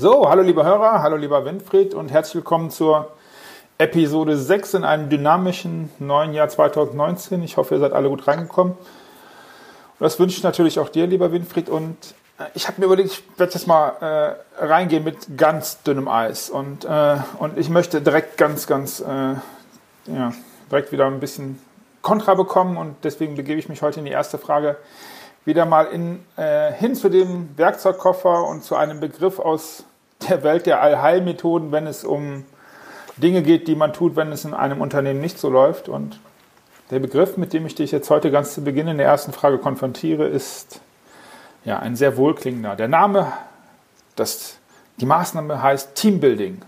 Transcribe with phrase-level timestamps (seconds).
[0.00, 3.10] So, hallo lieber Hörer, hallo lieber Winfried und herzlich willkommen zur
[3.78, 7.42] Episode 6 in einem dynamischen neuen Jahr 2019.
[7.42, 8.74] Ich hoffe, ihr seid alle gut reingekommen.
[8.74, 8.78] Und
[9.98, 11.68] das wünsche ich natürlich auch dir, lieber Winfried.
[11.68, 11.96] Und
[12.38, 16.48] äh, ich habe mir überlegt, ich werde jetzt mal äh, reingehen mit ganz dünnem Eis.
[16.48, 20.32] Und, äh, und ich möchte direkt ganz, ganz, äh, ja,
[20.70, 21.60] direkt wieder ein bisschen
[22.02, 22.76] Kontra bekommen.
[22.76, 24.76] Und deswegen begebe ich mich heute in die erste Frage
[25.44, 29.82] wieder mal in, äh, hin zu dem Werkzeugkoffer und zu einem Begriff aus
[30.28, 32.44] der Welt der Allheilmethoden, wenn es um
[33.16, 35.88] Dinge geht, die man tut, wenn es in einem Unternehmen nicht so läuft.
[35.88, 36.18] Und
[36.90, 39.58] der Begriff, mit dem ich dich jetzt heute ganz zu Beginn in der ersten Frage
[39.58, 40.80] konfrontiere, ist
[41.64, 42.76] ja ein sehr wohlklingender.
[42.76, 43.32] Der Name,
[44.16, 44.56] das,
[44.98, 46.62] die Maßnahme heißt Teambuilding.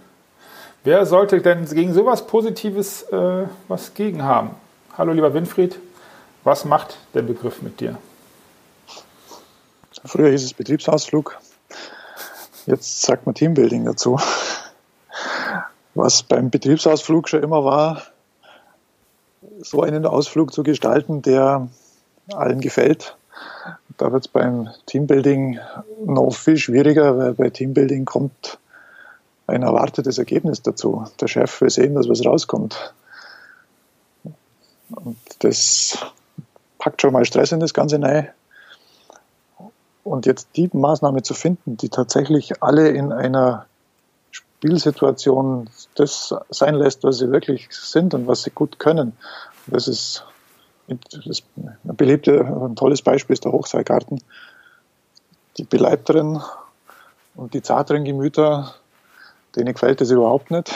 [0.83, 4.55] Wer sollte denn gegen sowas Positives äh, was gegen haben?
[4.97, 5.79] Hallo lieber Winfried,
[6.43, 7.99] was macht der Begriff mit dir?
[10.05, 11.39] Früher hieß es Betriebsausflug.
[12.71, 14.21] Jetzt sagt man Teambuilding dazu.
[15.97, 18.03] Was beim Betriebsausflug schon immer war,
[19.61, 21.69] so einen Ausflug zu gestalten, der
[22.33, 23.17] allen gefällt.
[23.99, 25.59] Da wird es beim Teambuilding
[26.07, 28.61] noch viel schwieriger, weil bei Teambuilding kommt
[29.49, 31.07] ein erwartetes Ergebnis dazu.
[31.21, 32.95] Der Chef will sehen, dass was rauskommt.
[34.91, 35.99] Und das
[36.79, 38.29] packt schon mal Stress in das Ganze rein.
[40.03, 43.67] Und jetzt die Maßnahme zu finden, die tatsächlich alle in einer
[44.31, 49.17] Spielsituation das sein lässt, was sie wirklich sind und was sie gut können,
[49.67, 50.25] das ist,
[50.89, 54.23] das ein beliebtes, ein tolles Beispiel ist der Hochseilgarten.
[55.59, 56.43] Die Beleibteren
[57.35, 58.75] und die zarteren Gemüter,
[59.55, 60.73] denen gefällt das überhaupt nicht.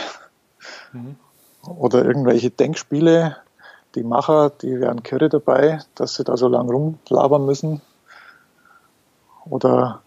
[0.93, 1.17] Mhm.
[1.63, 3.37] Oder irgendwelche Denkspiele,
[3.95, 7.81] die Macher, die wären kirre dabei, dass sie da so lang rumlabern müssen
[9.49, 10.01] oder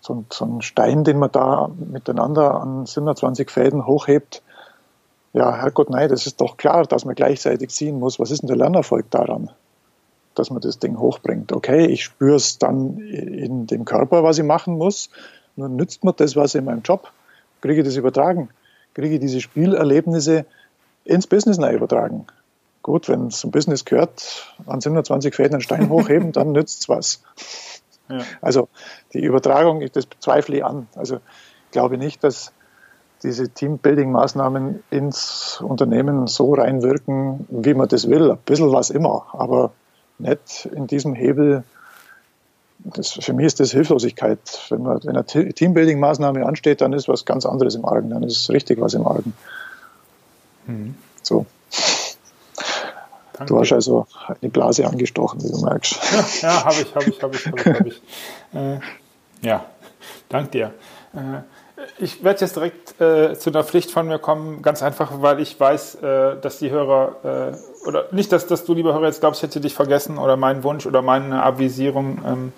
[0.00, 4.42] so, so ein Stein, den man da miteinander an 27 Fäden hochhebt.
[5.32, 8.18] Ja, Herrgott, nein, das ist doch klar, dass man gleichzeitig ziehen muss.
[8.18, 9.50] Was ist denn der Lernerfolg daran,
[10.34, 11.52] dass man das Ding hochbringt?
[11.52, 15.10] Okay, ich spüre es dann in dem Körper, was ich machen muss.
[15.56, 17.10] Nur nützt mir das was in meinem Job?
[17.60, 18.48] Kriege ich das übertragen?
[18.94, 20.46] Kriege ich diese Spielerlebnisse
[21.04, 22.26] ins Business übertragen?
[22.86, 26.88] Gut, wenn es zum Business gehört, an 27 Fäden einen Stein hochheben, dann nützt es
[26.88, 27.20] was.
[28.40, 28.68] Also
[29.12, 30.86] die Übertragung, das bezweifle ich an.
[30.94, 32.52] Also ich glaube nicht, dass
[33.24, 38.30] diese Teambuilding-Maßnahmen ins Unternehmen so reinwirken, wie man das will.
[38.30, 39.72] Ein bisschen was immer, aber
[40.18, 41.64] nicht in diesem Hebel.
[42.78, 44.38] Das, für mich ist das Hilflosigkeit.
[44.68, 48.10] Wenn, man, wenn eine Teambuilding-Maßnahme ansteht, dann ist was ganz anderes im Argen.
[48.10, 49.32] Dann ist richtig was im Argen.
[50.68, 50.94] Mhm.
[51.24, 51.46] So.
[53.36, 53.52] Danke.
[53.52, 54.06] Du hast also
[54.40, 55.98] eine Blase angestochen, wie du merkst.
[56.42, 57.66] Ja, ja habe ich, habe ich, habe ich, habe ich.
[57.66, 58.02] Hab ich.
[58.54, 58.78] Äh,
[59.42, 59.66] ja,
[60.28, 60.74] danke dir.
[61.12, 61.40] Äh,
[61.98, 65.58] ich werde jetzt direkt äh, zu einer Pflicht von mir kommen, ganz einfach, weil ich
[65.58, 69.42] weiß, äh, dass die Hörer, äh, oder nicht, dass, dass du, lieber Hörer, jetzt glaubst,
[69.42, 72.52] ich hätte dich vergessen oder meinen Wunsch oder meine Avisierung ähm,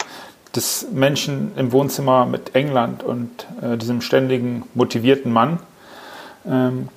[0.54, 5.58] des Menschen im Wohnzimmer mit England und äh, diesem ständigen motivierten Mann.
[6.46, 6.88] Ähm,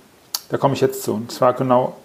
[0.50, 1.14] da komme ich jetzt zu.
[1.14, 1.96] Und zwar genau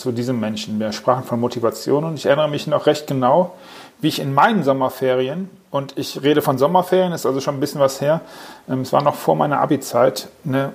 [0.00, 0.78] zu diesem Menschen.
[0.78, 3.54] Wir sprachen von Motivation und ich erinnere mich noch recht genau,
[4.00, 7.80] wie ich in meinen Sommerferien, und ich rede von Sommerferien, ist also schon ein bisschen
[7.80, 8.20] was her,
[8.68, 10.72] ähm, es war noch vor meiner Abi-Zeit, eine,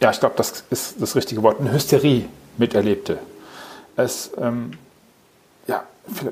[0.00, 2.24] ja, ich glaube, das ist das richtige Wort, eine Hysterie
[2.56, 3.18] miterlebte.
[3.96, 4.72] Es, ähm,
[5.66, 5.82] ja,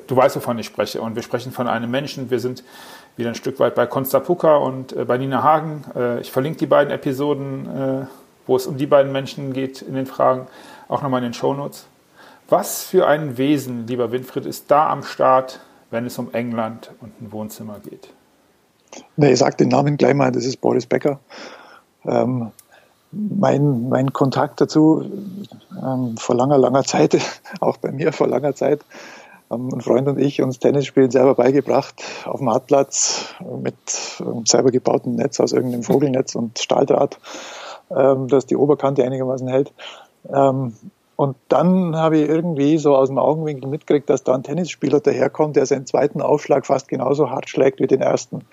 [0.06, 1.00] du weißt, wovon ich spreche.
[1.00, 2.62] Und wir sprechen von einem Menschen, wir sind
[3.16, 5.84] wieder ein Stück weit bei Konsta Puka und äh, bei Nina Hagen.
[5.94, 8.06] Äh, ich verlinke die beiden Episoden, äh,
[8.46, 10.46] wo es um die beiden Menschen geht in den Fragen,
[10.88, 11.86] auch nochmal in den Shownotes.
[12.48, 17.20] Was für ein Wesen, lieber Winfried, ist da am Start, wenn es um England und
[17.20, 18.08] ein Wohnzimmer geht?
[19.16, 21.18] Nee, ich sage den Namen gleich mal, das ist Boris Becker.
[22.04, 22.52] Ähm,
[23.10, 25.04] mein, mein Kontakt dazu
[25.82, 27.18] ähm, vor langer, langer Zeit,
[27.60, 28.80] auch bei mir vor langer Zeit,
[29.50, 33.74] haben ein Freund und ich uns Tennisspielen selber beigebracht auf dem Hartplatz mit
[34.44, 37.18] selber gebauten Netz aus irgendeinem Vogelnetz und Stahldraht,
[37.90, 39.72] ähm, das die Oberkante einigermaßen hält.
[41.16, 45.56] Und dann habe ich irgendwie so aus dem Augenwinkel mitgekriegt, dass da ein Tennisspieler daherkommt,
[45.56, 48.44] der seinen zweiten Aufschlag fast genauso hart schlägt wie den ersten.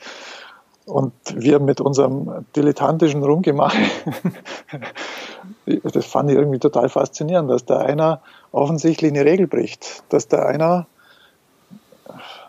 [0.85, 3.77] Und wir mit unserem dilettantischen Rumgemache,
[5.83, 8.21] das fand ich irgendwie total faszinierend, dass da einer
[8.51, 10.87] offensichtlich eine Regel bricht, dass da einer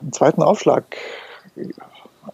[0.01, 0.97] einen zweiten Aufschlag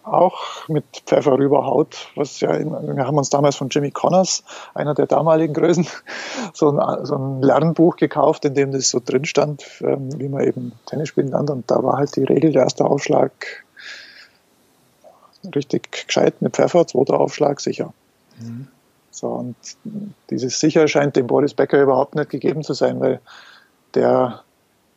[0.03, 4.43] auch mit Pfeffer rüberhaut, was ja, in, wir haben uns damals von Jimmy Connors,
[4.73, 5.87] einer der damaligen Größen,
[6.53, 10.43] so ein, so ein Lernbuch gekauft, in dem das so drin stand, ähm, wie man
[10.43, 11.49] eben Tennis spielen kann.
[11.49, 13.31] Und da war halt die Regel, der erste Aufschlag
[15.55, 17.93] richtig gescheit mit Pfeffer, zweiter Aufschlag sicher.
[18.39, 18.67] Mhm.
[19.11, 19.55] So, und
[20.29, 23.19] dieses sicher scheint dem Boris Becker überhaupt nicht gegeben zu sein, weil
[23.93, 24.43] der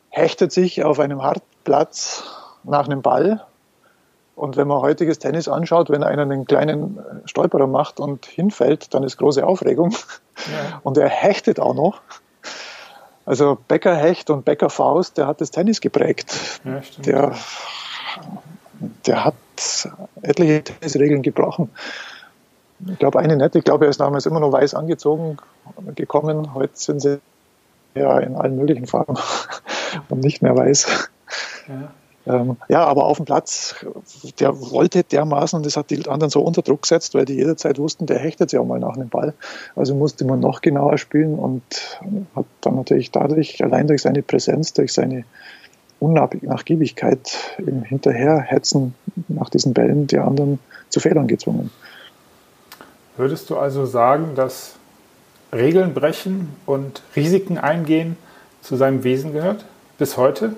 [0.09, 2.23] hechtet sich auf einem Hartplatz
[2.63, 3.45] nach einem Ball.
[4.35, 9.03] Und wenn man heutiges Tennis anschaut, wenn einer einen kleinen Stolperer macht und hinfällt, dann
[9.03, 9.91] ist große Aufregung.
[9.91, 10.79] Ja.
[10.83, 12.01] Und er hechtet auch noch.
[13.25, 16.61] Also Becker Hecht und Becker Faust, der hat das Tennis geprägt.
[16.63, 17.35] Ja, der,
[19.07, 19.33] der hat
[20.21, 21.71] etliche Tennisregeln gebrochen.
[22.87, 23.55] Ich glaube eine nicht.
[23.55, 25.37] Ich glaube, er ist damals immer noch weiß angezogen
[25.95, 26.53] gekommen.
[26.53, 27.19] Heute sind sie
[27.95, 29.17] ja in allen möglichen Farben
[30.09, 31.09] und nicht mehr weiß.
[31.67, 31.91] Ja.
[32.27, 33.75] Ähm, ja, aber auf dem Platz,
[34.39, 37.77] der wollte dermaßen und das hat die anderen so unter Druck gesetzt, weil die jederzeit
[37.77, 39.33] wussten, der hechtet sich auch mal nach einem Ball.
[39.75, 41.63] Also musste man noch genauer spielen und
[42.35, 45.23] hat dann natürlich dadurch, allein durch seine Präsenz, durch seine
[45.99, 48.95] Unnachgiebigkeit im Hinterherhetzen
[49.27, 51.71] nach diesen Bällen die anderen zu Fehlern gezwungen.
[53.17, 54.73] Würdest du also sagen, dass
[55.53, 58.17] Regeln brechen und Risiken eingehen
[58.61, 59.63] zu seinem Wesen gehört?
[59.97, 60.55] Bis heute?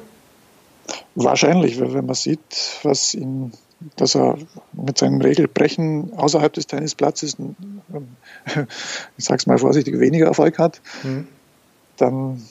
[1.15, 3.51] Wahrscheinlich, weil wenn man sieht, was ihn,
[3.95, 4.37] dass er
[4.73, 7.37] mit seinem Regelbrechen außerhalb des Tennisplatzes,
[9.17, 11.27] ich sage es mal vorsichtig, weniger Erfolg hat, mhm.
[11.97, 12.41] dann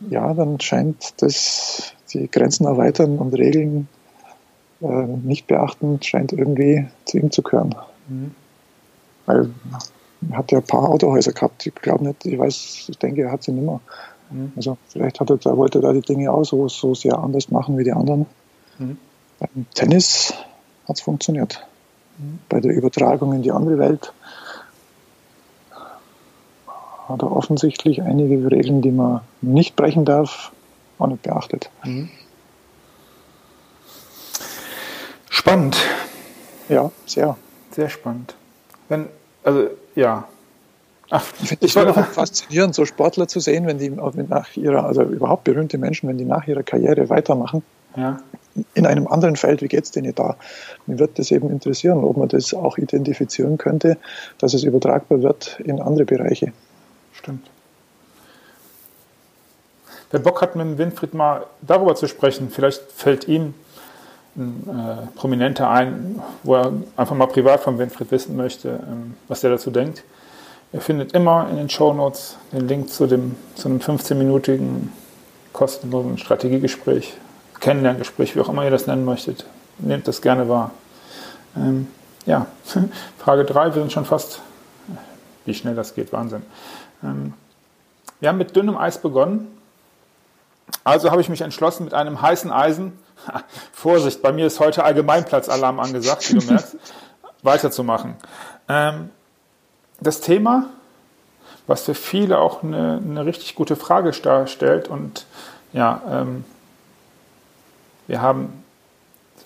[0.00, 3.88] ja, dann scheint das die Grenzen erweitern und Regeln
[4.80, 7.74] äh, nicht beachten, scheint irgendwie zu ihm zu gehören.
[8.08, 8.34] Mhm.
[9.26, 9.50] Weil
[10.30, 11.66] er hat ja ein paar Autohäuser gehabt.
[11.66, 13.80] Ich glaube nicht, ich weiß, ich denke, er hat sie nicht mehr.
[14.30, 14.52] Mhm.
[14.56, 17.50] Also vielleicht hat er da, wollte er da die Dinge auch so, so sehr anders
[17.50, 18.26] machen wie die anderen.
[18.78, 18.98] Mhm.
[19.38, 20.34] Beim Tennis
[20.88, 21.66] hat es funktioniert.
[22.18, 22.38] Mhm.
[22.48, 24.12] Bei der Übertragung in die andere Welt
[27.08, 30.52] hat er offensichtlich einige Regeln, die man nicht brechen darf,
[30.98, 31.70] auch nicht beachtet.
[31.84, 32.10] Mhm.
[35.28, 35.76] Spannend.
[36.68, 37.36] Ja, sehr.
[37.70, 38.34] Sehr spannend.
[38.88, 39.06] Wenn,
[39.44, 40.26] also ja,
[41.10, 45.44] Ach, ich finde es faszinierend, so Sportler zu sehen, wenn die nach ihrer, also überhaupt
[45.44, 47.62] berühmte Menschen, wenn die nach ihrer Karriere weitermachen.
[47.96, 48.18] Ja.
[48.74, 50.36] In einem anderen Feld, wie geht es denen da?
[50.86, 53.98] Mir wird das eben interessieren, ob man das auch identifizieren könnte,
[54.38, 56.52] dass es übertragbar wird in andere Bereiche.
[57.12, 57.48] Stimmt.
[60.10, 63.54] Wer Bock hat, mit Winfried mal darüber zu sprechen, vielleicht fällt ihm
[64.36, 69.40] ein äh, Prominenter ein, wo er einfach mal privat von Winfried wissen möchte, ähm, was
[69.40, 70.02] der dazu denkt
[70.72, 74.88] Ihr findet immer in den Show Notes den Link zu, dem, zu einem 15-minütigen
[75.52, 77.14] kostenlosen Strategiegespräch,
[77.60, 79.46] Kennenlerngespräch, wie auch immer ihr das nennen möchtet.
[79.78, 80.72] Nehmt das gerne wahr.
[81.56, 81.88] Ähm,
[82.26, 82.46] ja,
[83.18, 84.40] Frage 3, wir sind schon fast,
[85.44, 86.42] wie schnell das geht, Wahnsinn.
[87.02, 87.32] Ähm,
[88.20, 89.48] wir haben mit dünnem Eis begonnen.
[90.82, 92.98] Also habe ich mich entschlossen, mit einem heißen Eisen,
[93.72, 96.76] Vorsicht, bei mir ist heute Allgemeinplatzalarm angesagt, wie du merkst,
[97.42, 98.16] weiterzumachen.
[98.68, 99.10] Ähm,
[100.00, 100.66] das Thema,
[101.66, 104.88] was für viele auch eine, eine richtig gute Frage darstellt.
[104.88, 105.26] Und
[105.72, 106.44] ja, ähm,
[108.06, 108.64] wir haben,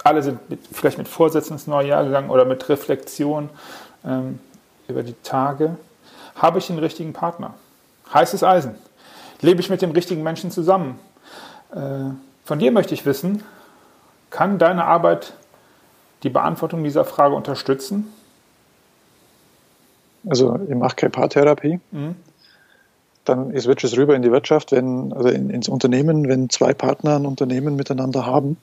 [0.05, 3.49] alle sind mit, vielleicht mit Vorsätzen ins neue Jahr gegangen oder mit Reflexion
[4.05, 4.39] ähm,
[4.89, 5.77] über die Tage.
[6.35, 7.55] Habe ich den richtigen Partner?
[8.13, 8.75] Heißes Eisen.
[9.41, 10.99] Lebe ich mit dem richtigen Menschen zusammen?
[11.75, 12.11] Äh,
[12.45, 13.45] von dir möchte ich wissen,
[14.31, 15.35] kann deine Arbeit
[16.23, 18.13] die Beantwortung dieser Frage unterstützen?
[20.27, 21.81] Also ich mache keine Paartherapie.
[21.91, 22.17] Mhm.
[23.25, 27.17] Dann switcht es rüber in die Wirtschaft, wenn, also in, ins Unternehmen, wenn zwei Partner
[27.17, 28.57] ein Unternehmen miteinander haben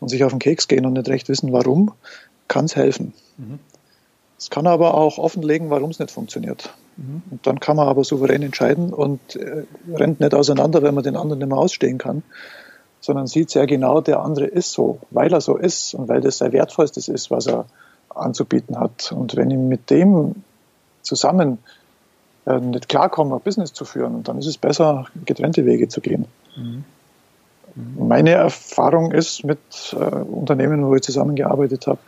[0.00, 1.92] und sich auf den Keks gehen und nicht recht wissen, warum,
[2.48, 3.12] kann es helfen.
[3.36, 3.58] Mhm.
[4.38, 6.72] Es kann aber auch offenlegen, warum es nicht funktioniert.
[6.96, 7.22] Mhm.
[7.30, 11.16] Und dann kann man aber souverän entscheiden und äh, rennt nicht auseinander, wenn man den
[11.16, 12.22] anderen nicht mehr ausstehen kann,
[13.00, 16.38] sondern sieht sehr genau, der andere ist so, weil er so ist und weil das
[16.38, 17.66] sein Wertvollstes ist, was er
[18.08, 19.12] anzubieten hat.
[19.12, 20.36] Und wenn ihm mit dem
[21.02, 21.58] zusammen
[22.46, 24.14] äh, nicht klarkommen, ein Business zu führen.
[24.14, 26.26] Und dann ist es besser, getrennte Wege zu gehen.
[26.56, 26.84] Mhm.
[27.74, 28.08] Mhm.
[28.08, 29.58] Meine Erfahrung ist mit
[29.92, 32.00] äh, Unternehmen, wo ich zusammengearbeitet habe,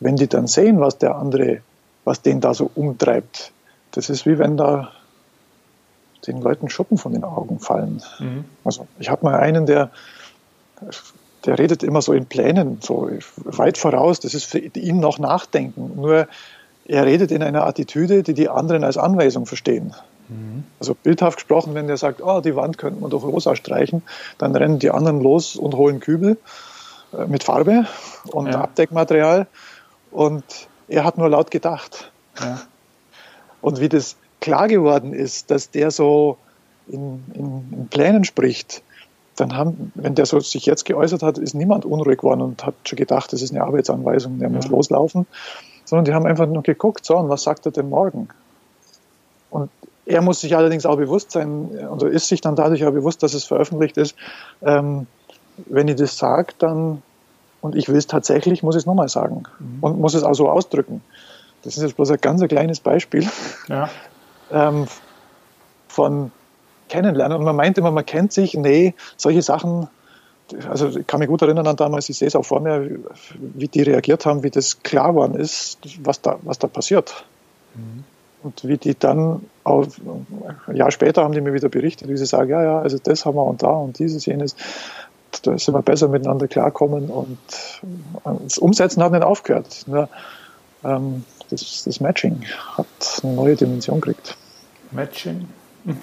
[0.00, 1.60] wenn die dann sehen, was der andere,
[2.04, 3.52] was den da so umtreibt,
[3.92, 4.90] das ist wie wenn da
[6.26, 8.02] den Leuten Schuppen von den Augen fallen.
[8.18, 8.44] Mhm.
[8.64, 9.90] Also ich habe mal einen, der,
[11.44, 15.92] der redet immer so in Plänen, so weit voraus, das ist für ihn noch Nachdenken.
[15.96, 16.28] Nur
[16.86, 19.94] er redet in einer Attitüde, die die anderen als Anweisung verstehen.
[20.28, 20.64] Mhm.
[20.80, 24.02] Also bildhaft gesprochen, wenn der sagt, oh, die Wand könnte man doch rosa streichen,
[24.38, 26.38] dann rennen die anderen los und holen Kübel
[27.16, 27.86] äh, mit Farbe
[28.30, 28.60] und ja.
[28.60, 29.46] Abdeckmaterial
[30.10, 30.44] und
[30.88, 32.10] er hat nur laut gedacht.
[32.40, 32.60] Ja.
[33.60, 36.36] Und wie das klar geworden ist, dass der so
[36.88, 38.82] in, in, in Plänen spricht,
[39.36, 42.74] dann haben, wenn der so sich jetzt geäußert hat, ist niemand unruhig geworden und hat
[42.84, 44.54] schon gedacht, das ist eine Arbeitsanweisung, der ja.
[44.54, 45.26] muss loslaufen,
[45.92, 48.30] sondern die haben einfach nur geguckt, so, und was sagt er denn morgen?
[49.50, 49.70] Und
[50.06, 53.34] er muss sich allerdings auch bewusst sein, oder ist sich dann dadurch auch bewusst, dass
[53.34, 54.16] es veröffentlicht ist,
[54.62, 55.06] ähm,
[55.66, 57.02] wenn ich das sage, dann,
[57.60, 59.78] und ich will es tatsächlich, muss ich es nochmal sagen mhm.
[59.82, 61.02] und muss es auch so ausdrücken.
[61.62, 63.28] Das ist jetzt bloß ein ganz ein kleines Beispiel
[63.68, 63.90] ja.
[64.50, 64.86] ähm,
[65.88, 66.32] von
[66.88, 67.36] Kennenlernen.
[67.36, 68.54] Und man meint immer, man kennt sich.
[68.54, 69.88] Nee, solche Sachen,
[70.68, 72.98] also ich kann mich gut erinnern an damals, ich sehe es auch vor mir,
[73.38, 77.24] wie die reagiert haben, wie das klar geworden ist, was da, was da passiert.
[77.74, 78.04] Mhm.
[78.42, 79.86] Und wie die dann, auch,
[80.66, 83.24] ein Jahr später haben die mir wieder berichtet, wie sie sagen, ja, ja, also das
[83.24, 84.56] haben wir und da und dieses, jenes.
[85.42, 87.38] Da sind wir besser miteinander klarkommen und
[88.22, 89.84] das Umsetzen hat nicht aufgehört.
[89.86, 90.08] Nur,
[90.84, 92.44] ähm, das, das Matching
[92.76, 92.86] hat
[93.22, 94.36] eine neue Dimension gekriegt.
[94.90, 95.48] Matching?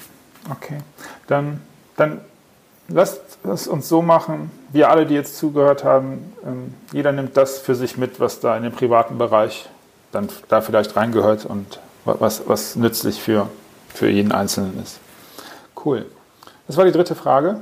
[0.50, 0.78] Okay.
[1.28, 1.62] Dann,
[1.98, 2.22] dann
[2.90, 7.60] lasst es uns so machen, wir alle, die jetzt zugehört haben, ähm, jeder nimmt das
[7.60, 9.70] für sich mit, was da in den privaten Bereich
[10.12, 13.48] dann da vielleicht reingehört und was, was nützlich für,
[13.90, 15.00] für jeden Einzelnen ist.
[15.84, 16.06] Cool.
[16.68, 17.62] Das war die dritte Frage.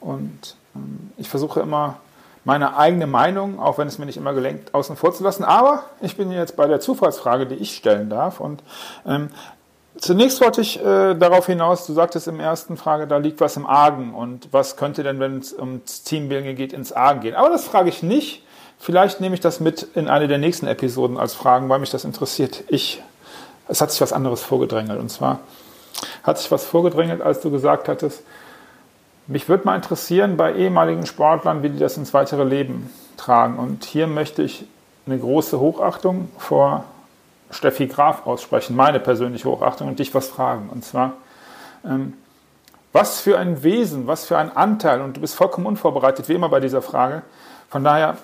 [0.00, 1.96] Und ähm, ich versuche immer
[2.44, 5.42] meine eigene Meinung, auch wenn es mir nicht immer gelingt, außen vor zu lassen.
[5.42, 8.38] Aber ich bin jetzt bei der Zufallsfrage, die ich stellen darf.
[8.38, 8.62] Und
[9.04, 9.30] ähm,
[9.98, 13.66] zunächst wollte ich äh, darauf hinaus, du sagtest im ersten Frage, da liegt was im
[13.66, 14.14] Argen.
[14.14, 17.34] Und was könnte denn, wenn es ums Teambuilding geht, ins Argen gehen?
[17.34, 18.42] Aber das frage ich nicht.
[18.78, 22.04] Vielleicht nehme ich das mit in eine der nächsten Episoden als Fragen, weil mich das
[22.04, 22.64] interessiert.
[22.68, 23.02] Ich,
[23.68, 25.00] es hat sich was anderes vorgedrängelt.
[25.00, 25.40] Und zwar
[26.22, 28.22] hat sich was vorgedrängelt, als du gesagt hattest,
[29.28, 33.58] mich würde mal interessieren bei ehemaligen Sportlern, wie die das ins weitere Leben tragen.
[33.58, 34.66] Und hier möchte ich
[35.06, 36.84] eine große Hochachtung vor
[37.50, 40.68] Steffi Graf aussprechen, meine persönliche Hochachtung und dich was fragen.
[40.70, 41.14] Und zwar,
[41.84, 42.14] ähm,
[42.92, 46.48] was für ein Wesen, was für ein Anteil, und du bist vollkommen unvorbereitet, wie immer
[46.48, 47.22] bei dieser Frage.
[47.68, 48.16] Von daher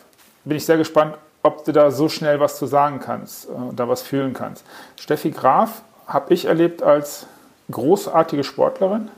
[0.45, 3.89] bin ich sehr gespannt, ob du da so schnell was zu sagen kannst, äh, da
[3.89, 4.65] was fühlen kannst.
[4.97, 7.27] Steffi Graf habe ich erlebt als
[7.71, 9.09] großartige Sportlerin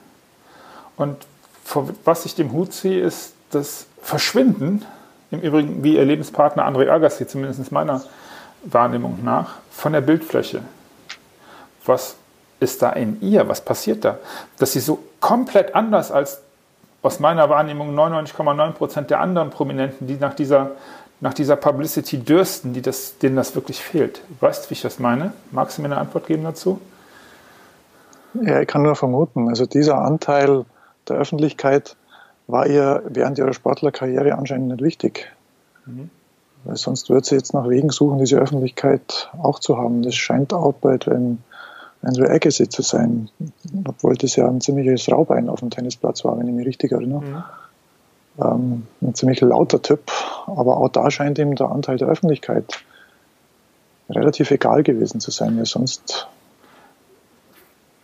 [0.97, 1.27] und
[2.05, 4.85] was ich dem Hut ziehe, ist das Verschwinden,
[5.31, 8.03] im Übrigen wie ihr Lebenspartner André Agassi, zumindest meiner
[8.65, 10.63] Wahrnehmung nach, von der Bildfläche.
[11.85, 12.17] Was
[12.61, 13.49] ist da in ihr?
[13.49, 14.19] Was passiert da?
[14.59, 16.41] Dass sie so komplett anders als
[17.03, 20.71] aus meiner Wahrnehmung 99,9 Prozent der anderen Prominenten, die nach dieser,
[21.21, 24.23] nach dieser Publicity dürsten, die das, denen das wirklich fehlt.
[24.41, 25.35] Weißt du, wie ich das meine?
[25.51, 26.81] Magst du mir eine Antwort geben dazu?
[28.43, 29.49] Ja, ich kann nur vermuten.
[29.49, 30.65] Also dieser Anteil
[31.09, 31.97] der Öffentlichkeit
[32.47, 35.31] war ihr während ihrer Sportlerkarriere anscheinend nicht wichtig.
[35.85, 36.11] Mhm.
[36.65, 40.03] Weil sonst wird sie jetzt nach Wegen suchen, diese Öffentlichkeit auch zu haben.
[40.03, 41.39] Das scheint auch bei dem
[42.03, 43.31] Andrew Agassi zu sein,
[43.87, 47.21] obwohl das ja ein ziemliches Raubein auf dem Tennisplatz war, wenn ich mich richtig erinnere.
[47.21, 47.45] Mhm.
[48.37, 50.11] Ähm, ein ziemlich lauter Typ,
[50.47, 52.83] aber auch da scheint ihm der Anteil der Öffentlichkeit
[54.11, 56.27] relativ egal gewesen zu sein, weil sonst.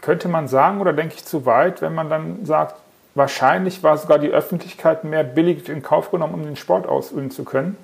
[0.01, 2.75] Könnte man sagen, oder denke ich zu weit, wenn man dann sagt,
[3.15, 7.45] Wahrscheinlich war sogar die Öffentlichkeit mehr billig in Kauf genommen, um den Sport ausüben zu
[7.45, 7.77] können.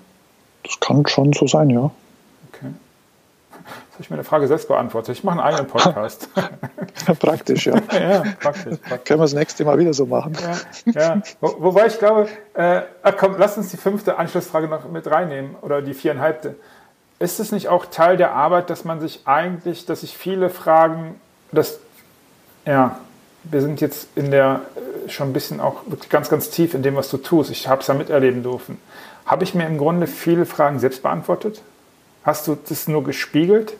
[0.66, 1.90] Das kann schon so sein, ja.
[2.49, 2.66] Okay.
[3.52, 5.16] Jetzt habe ich mir eine Frage selbst beantwortet.
[5.16, 6.28] Ich mache einen eigenen Podcast.
[7.20, 7.75] praktisch, ja.
[7.92, 9.04] ja, praktisch, praktisch.
[9.04, 10.37] Können wir das nächste Mal wieder so machen.
[10.85, 11.23] Ja, ja.
[11.40, 12.82] Wo, wobei ich glaube, äh,
[13.16, 16.56] komm, lass uns die fünfte Anschlussfrage noch mit reinnehmen oder die viereinhalbte.
[17.18, 21.18] Ist es nicht auch Teil der Arbeit, dass man sich eigentlich, dass sich viele fragen,
[21.52, 21.78] dass,
[22.66, 22.99] ja,
[23.44, 26.82] wir sind jetzt in der äh, schon ein bisschen auch wirklich ganz, ganz tief in
[26.82, 27.50] dem, was du tust.
[27.50, 28.78] Ich habe es ja miterleben dürfen.
[29.26, 31.61] Habe ich mir im Grunde viele Fragen selbst beantwortet?
[32.23, 33.76] Hast du das nur gespiegelt?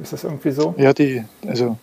[0.00, 0.74] Ist das irgendwie so?
[0.76, 1.78] Ja, die, also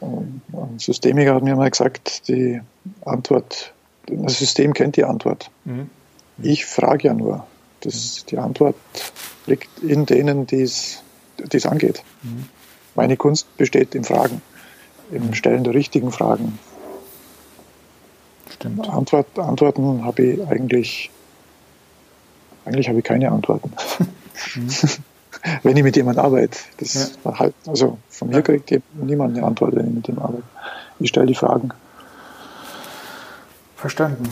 [0.00, 2.60] ein Systemiker hat mir mal gesagt, die
[3.04, 3.72] Antwort,
[4.06, 5.50] das System kennt die Antwort.
[5.64, 5.90] Mhm.
[6.42, 7.46] Ich frage ja nur.
[7.80, 8.76] Das, die Antwort
[9.46, 11.02] liegt in denen, die es
[11.64, 12.02] angeht.
[12.22, 12.48] Mhm.
[12.94, 14.42] Meine Kunst besteht im Fragen,
[15.12, 16.58] im Stellen der richtigen Fragen.
[18.60, 18.88] Stimmt.
[18.88, 21.10] Antwort, Antworten habe ich eigentlich,
[22.66, 23.72] eigentlich habe ich keine Antworten.
[24.54, 24.68] Mhm.
[25.62, 26.58] wenn ich mit jemandem arbeite.
[26.78, 27.38] Das ja.
[27.38, 30.42] halt, also von mir kriegt niemand eine Antwort, wenn ich mit ihm arbeite.
[30.98, 31.70] Ich stelle die Fragen.
[33.76, 34.28] Verstanden.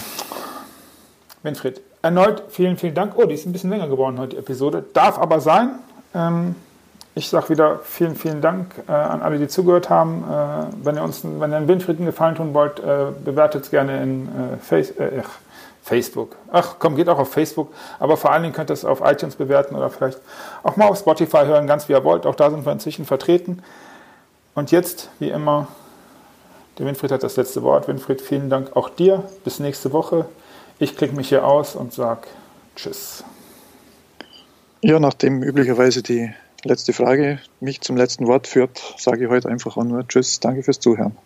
[1.43, 3.15] Winfried, erneut vielen, vielen Dank.
[3.17, 4.85] Oh, die ist ein bisschen länger geworden heute, die Episode.
[4.93, 5.79] Darf aber sein.
[6.15, 6.55] Ähm,
[7.19, 10.23] ich sage wieder vielen, vielen Dank äh, an alle, die zugehört haben.
[10.23, 14.01] Äh, wenn ihr uns wenn ihr Winfried einen Gefallen tun wollt, äh, bewertet es gerne
[14.03, 15.23] in äh, Face, äh,
[15.83, 16.37] Facebook.
[16.53, 17.75] Ach komm, geht auch auf Facebook.
[17.99, 20.21] Aber vor allen Dingen könnt ihr es auf iTunes bewerten oder vielleicht
[20.63, 22.25] auch mal auf Spotify hören, ganz wie ihr wollt.
[22.25, 23.63] Auch da sind wir inzwischen vertreten.
[24.55, 25.67] Und jetzt, wie immer,
[26.79, 27.89] Der Winfried hat das letzte Wort.
[27.89, 29.25] Winfried, vielen Dank auch dir.
[29.43, 30.27] Bis nächste Woche.
[30.79, 32.29] Ich klicke mich hier aus und sage
[32.77, 33.25] Tschüss.
[34.81, 36.33] Ja, nachdem üblicherweise die
[36.65, 40.41] letzte Frage mich zum letzten Wort führt, sage ich heute einfach auch nur Tschüss.
[40.41, 41.17] Danke fürs Zuhören.